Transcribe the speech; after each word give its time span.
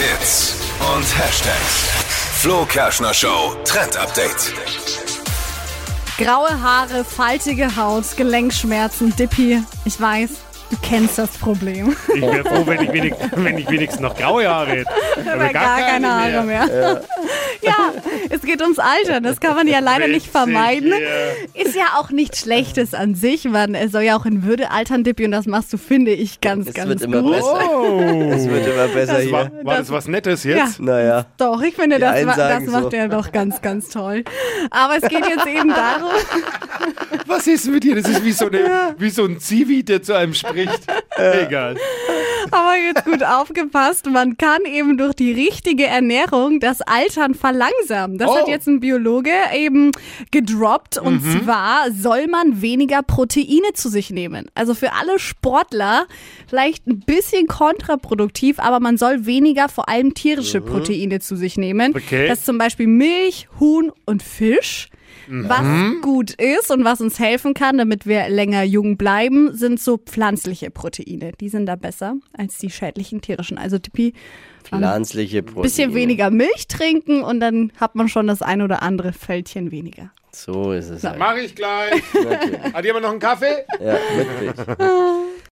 Hits 0.00 0.54
und 0.94 1.04
Hashtags. 1.18 1.84
Flo 2.40 2.64
Kerschner 2.64 3.12
Show 3.12 3.54
Trend 3.66 3.98
Update. 3.98 4.54
Graue 6.16 6.58
Haare, 6.58 7.04
faltige 7.04 7.76
Haut, 7.76 8.16
Gelenkschmerzen, 8.16 9.14
Dippy. 9.14 9.62
Ich 9.84 10.00
weiß, 10.00 10.30
du 10.70 10.76
kennst 10.82 11.18
das 11.18 11.28
Problem. 11.36 11.94
Ich 12.14 12.22
wäre 12.22 12.44
froh, 12.44 12.66
wenn 12.66 12.80
ich, 12.80 12.92
wenig, 12.92 13.14
wenn 13.32 13.58
ich 13.58 13.68
wenigstens 13.68 14.00
noch 14.00 14.16
graue 14.16 14.48
Haare 14.48 14.70
hätte. 14.70 14.90
Aber 15.32 15.48
gar, 15.52 15.80
keine 15.80 16.10
Haare 16.10 16.42
mehr. 16.44 16.66
Ja. 16.66 17.00
Es 18.30 18.42
geht 18.42 18.60
ums 18.62 18.78
Alter. 18.78 19.20
Das 19.20 19.40
kann 19.40 19.54
man 19.54 19.66
ja 19.68 19.78
leider 19.80 20.06
nicht 20.06 20.16
Witzig, 20.26 20.30
vermeiden. 20.32 20.92
ja. 20.92 21.62
Ist 21.62 21.74
ja 21.76 21.84
auch 21.98 22.10
nichts 22.10 22.40
Schlechtes 22.40 22.94
an 22.94 23.14
sich. 23.14 23.44
Man 23.44 23.76
soll 23.90 24.02
ja 24.02 24.16
auch 24.16 24.26
in 24.26 24.44
Würde 24.44 24.70
altern, 24.70 25.04
Dippy. 25.04 25.24
Und 25.24 25.32
das 25.32 25.46
machst 25.46 25.72
du, 25.72 25.78
finde 25.78 26.12
ich, 26.12 26.40
ganz, 26.40 26.68
Es 26.68 26.74
ganz 26.74 26.88
wird 26.88 27.02
immer 27.02 27.22
gut. 27.22 27.32
besser. 27.32 27.60
Oh. 27.80 28.00
Es 28.32 28.48
wird 28.48 28.66
immer 28.66 28.88
besser 28.88 29.12
Das 29.14 29.22
hier. 29.22 29.32
War, 29.32 29.50
war 29.62 29.76
das 29.78 29.90
was 29.90 30.08
Nettes 30.08 30.44
jetzt? 30.44 30.80
Naja. 30.80 31.26
Doch, 31.36 31.60
ich 31.62 31.74
finde, 31.74 31.98
das, 31.98 32.24
ma- 32.24 32.34
das 32.34 32.36
sagen 32.36 32.70
macht 32.70 32.82
so. 32.90 32.96
er 32.96 33.08
doch 33.08 33.32
ganz, 33.32 33.60
ganz 33.62 33.88
toll. 33.88 34.24
Aber 34.70 34.96
es 34.96 35.02
geht 35.08 35.26
jetzt 35.26 35.46
eben 35.46 35.68
darum, 35.68 36.10
Was 37.26 37.46
ist 37.46 37.66
mit 37.68 37.84
dir? 37.84 37.96
Das 38.00 38.08
ist 38.10 38.24
wie 38.24 38.32
so, 38.32 38.46
eine, 38.46 38.94
wie 38.98 39.10
so 39.10 39.24
ein 39.24 39.38
Zivi, 39.40 39.82
der 39.84 40.02
zu 40.02 40.14
einem 40.14 40.34
spricht. 40.34 40.80
Egal. 41.16 41.76
Aber 42.50 42.74
jetzt 42.76 43.04
gut 43.04 43.22
aufgepasst, 43.22 44.06
man 44.06 44.36
kann 44.36 44.64
eben 44.64 44.96
durch 44.98 45.14
die 45.14 45.32
richtige 45.32 45.86
Ernährung 45.86 46.60
das 46.60 46.80
Altern 46.82 47.34
verlangsamen. 47.34 48.18
Das 48.18 48.28
Oh. 48.30 48.36
hat 48.36 48.48
jetzt 48.48 48.66
ein 48.66 48.80
Biologe 48.80 49.30
eben 49.54 49.90
gedroppt. 50.30 50.98
Und 50.98 51.20
zwar 51.22 51.90
soll 51.92 52.26
man 52.26 52.62
weniger 52.62 53.02
Proteine 53.02 53.72
zu 53.74 53.88
sich 53.88 54.10
nehmen. 54.10 54.46
Also 54.54 54.74
für 54.74 54.92
alle 54.92 55.18
Sportler 55.18 56.06
vielleicht 56.48 56.86
ein 56.86 57.00
bisschen 57.00 57.46
kontraproduktiv, 57.46 58.58
aber 58.58 58.80
man 58.80 58.96
soll 58.96 59.26
weniger 59.26 59.68
vor 59.68 59.88
allem 59.88 60.14
tierische 60.14 60.60
Proteine 60.60 61.20
zu 61.20 61.36
sich 61.36 61.56
nehmen. 61.56 61.94
Okay. 61.96 62.28
Das 62.28 62.40
ist 62.40 62.46
zum 62.46 62.58
Beispiel 62.58 62.86
Milch, 62.86 63.48
Huhn 63.58 63.92
und 64.06 64.22
Fisch. 64.22 64.88
Was 65.28 66.00
gut 66.02 66.30
ist 66.32 66.70
und 66.70 66.84
was 66.84 67.00
uns 67.00 67.18
helfen 67.18 67.54
kann, 67.54 67.78
damit 67.78 68.06
wir 68.06 68.28
länger 68.28 68.62
jung 68.62 68.96
bleiben, 68.96 69.54
sind 69.54 69.80
so 69.80 69.96
pflanzliche 69.98 70.70
Proteine. 70.70 71.32
Die 71.40 71.48
sind 71.48 71.66
da 71.66 71.76
besser 71.76 72.16
als 72.36 72.58
die 72.58 72.70
schädlichen 72.70 73.20
tierischen. 73.20 73.58
Also 73.58 73.78
Tippi, 73.78 74.14
Pflanzliche 74.64 75.42
Proteine. 75.42 75.62
bisschen 75.62 75.94
weniger 75.94 76.30
Milch 76.30 76.66
trinken 76.68 77.22
und 77.22 77.40
dann 77.40 77.72
hat 77.76 77.94
man 77.94 78.08
schon 78.08 78.26
das 78.26 78.42
ein 78.42 78.62
oder 78.62 78.82
andere 78.82 79.12
Fältchen 79.12 79.70
weniger. 79.70 80.10
So 80.32 80.72
ist 80.72 80.90
es. 80.90 81.02
halt. 81.02 81.18
Mach 81.18 81.36
ich 81.36 81.54
gleich. 81.54 82.02
Hat 82.72 82.84
jemand 82.84 83.02
noch 83.04 83.10
einen 83.10 83.18
Kaffee? 83.20 83.64
Ja, 83.80 83.96
mit 84.16 84.40
Milch. 84.40 84.78